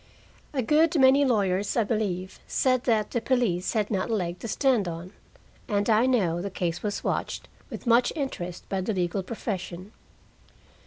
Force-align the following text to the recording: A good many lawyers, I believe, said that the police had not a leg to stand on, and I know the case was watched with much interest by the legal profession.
A 0.51 0.63
good 0.63 0.99
many 0.99 1.23
lawyers, 1.25 1.77
I 1.77 1.83
believe, 1.83 2.39
said 2.47 2.85
that 2.85 3.11
the 3.11 3.21
police 3.21 3.73
had 3.73 3.91
not 3.91 4.09
a 4.09 4.15
leg 4.15 4.39
to 4.39 4.47
stand 4.47 4.87
on, 4.87 5.13
and 5.67 5.87
I 5.91 6.07
know 6.07 6.41
the 6.41 6.49
case 6.49 6.81
was 6.81 7.03
watched 7.03 7.47
with 7.69 7.85
much 7.85 8.11
interest 8.15 8.67
by 8.67 8.81
the 8.81 8.93
legal 8.93 9.21
profession. 9.21 9.91